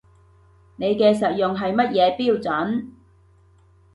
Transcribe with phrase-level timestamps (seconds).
[0.77, 2.87] 你嘅實用係乜嘢標準